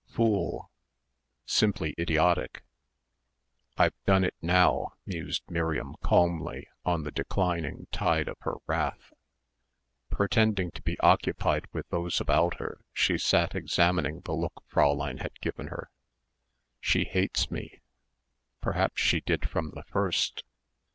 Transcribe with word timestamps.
"Fool"... 0.07 0.71
"simply 1.45 1.93
idiotic." 1.99 2.63
"I've 3.77 3.93
done 4.07 4.23
it 4.23 4.33
now," 4.41 4.93
mused 5.05 5.43
Miriam 5.47 5.93
calmly, 6.01 6.67
on 6.83 7.03
the 7.03 7.11
declining 7.11 7.85
tide 7.91 8.27
of 8.27 8.37
her 8.39 8.55
wrath. 8.65 9.13
Pretending 10.09 10.71
to 10.71 10.81
be 10.81 10.99
occupied 11.01 11.67
with 11.71 11.87
those 11.89 12.19
about 12.19 12.55
her 12.57 12.81
she 12.91 13.19
sat 13.19 13.53
examining 13.53 14.21
the 14.21 14.33
look 14.33 14.63
Fräulein 14.71 15.21
had 15.21 15.39
given 15.39 15.67
her... 15.67 15.91
she 16.79 17.03
hates 17.05 17.51
me.... 17.51 17.79
Perhaps 18.59 19.03
she 19.03 19.21
did 19.21 19.47
from 19.47 19.69
the 19.69 19.83
first.... 19.83 20.43